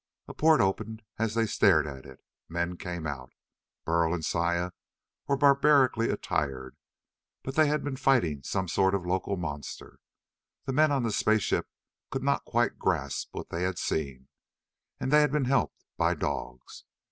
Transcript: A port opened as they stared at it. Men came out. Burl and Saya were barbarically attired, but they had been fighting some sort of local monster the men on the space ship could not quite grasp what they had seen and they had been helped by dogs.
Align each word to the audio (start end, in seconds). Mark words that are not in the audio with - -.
A 0.27 0.33
port 0.33 0.61
opened 0.61 1.03
as 1.19 1.35
they 1.35 1.45
stared 1.45 1.85
at 1.85 2.07
it. 2.07 2.23
Men 2.49 2.75
came 2.75 3.05
out. 3.05 3.31
Burl 3.85 4.15
and 4.15 4.25
Saya 4.25 4.71
were 5.27 5.37
barbarically 5.37 6.09
attired, 6.09 6.75
but 7.43 7.53
they 7.53 7.67
had 7.67 7.83
been 7.83 7.97
fighting 7.97 8.41
some 8.41 8.67
sort 8.67 8.95
of 8.95 9.05
local 9.05 9.37
monster 9.37 9.99
the 10.65 10.73
men 10.73 10.91
on 10.91 11.03
the 11.03 11.11
space 11.11 11.43
ship 11.43 11.67
could 12.09 12.23
not 12.23 12.45
quite 12.45 12.79
grasp 12.79 13.29
what 13.33 13.49
they 13.49 13.61
had 13.61 13.77
seen 13.77 14.27
and 14.99 15.11
they 15.11 15.21
had 15.21 15.31
been 15.31 15.45
helped 15.45 15.85
by 15.97 16.15
dogs. 16.15 16.83